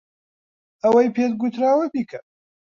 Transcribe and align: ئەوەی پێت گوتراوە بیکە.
ئەوەی 0.83 1.13
پێت 1.15 1.33
گوتراوە 1.41 1.85
بیکە. 1.93 2.19